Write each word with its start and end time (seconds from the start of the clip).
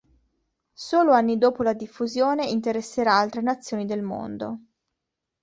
Solo 0.79 1.11
anni 1.11 1.37
dopo 1.37 1.61
la 1.61 1.73
diffusione 1.73 2.45
interesserà 2.49 3.19
altre 3.19 3.41
nazioni 3.41 3.85
del 3.85 4.01
mondo. 4.01 4.59